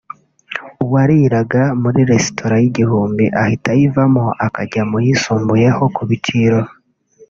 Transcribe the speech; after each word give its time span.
uwariraga 0.83 1.63
muri 1.81 1.99
resitora 2.11 2.55
y’igihumbi 2.61 3.25
ahita 3.41 3.69
ayivamo 3.75 4.25
akajya 4.45 4.81
mu 4.89 4.97
yisumbuyeho 5.05 5.83
ku 5.95 6.03
biciro 6.09 6.59